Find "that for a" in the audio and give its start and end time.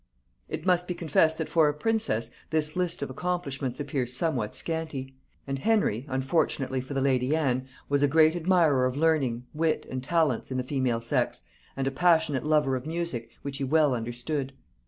1.37-1.75